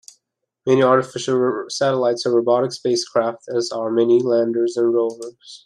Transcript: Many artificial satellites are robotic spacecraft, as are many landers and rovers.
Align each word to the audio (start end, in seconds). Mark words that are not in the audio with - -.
Many 0.65 0.81
artificial 0.81 1.65
satellites 1.69 2.25
are 2.25 2.33
robotic 2.35 2.71
spacecraft, 2.71 3.43
as 3.55 3.71
are 3.71 3.91
many 3.91 4.19
landers 4.19 4.75
and 4.75 4.91
rovers. 4.91 5.59